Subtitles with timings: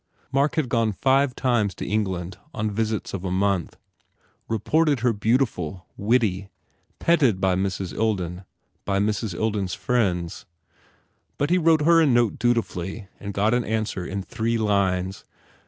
[0.31, 3.77] Mark had gone five times to England on visits of a month,
[4.49, 6.49] re ported her beautiful, witty,
[6.97, 7.93] petted by Mrs.
[7.93, 8.43] Ilden,
[8.83, 9.35] by Mrs.
[9.35, 10.47] Ilden s friends.
[11.37, 15.23] But he wrote her a note dutifully and got an answer in three lines.